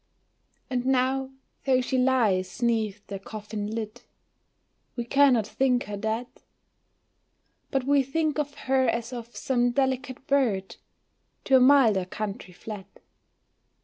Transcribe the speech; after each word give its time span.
And 0.67 0.87
now 0.87 1.29
though 1.65 1.79
she 1.79 1.99
lies 1.99 2.63
'neath 2.63 3.05
the 3.05 3.19
coffin 3.19 3.67
lid, 3.67 4.01
We 4.95 5.03
cannot 5.05 5.45
think 5.45 5.83
her 5.83 5.95
dead; 5.95 6.25
But 7.69 7.83
we 7.83 8.01
think 8.01 8.39
of 8.39 8.55
her 8.65 8.89
as 8.89 9.13
of 9.13 9.35
some 9.37 9.69
delicate 9.69 10.25
bird 10.25 10.77
To 11.43 11.55
a 11.57 11.59
milder 11.59 12.05
country 12.05 12.51
fled. 12.55 12.87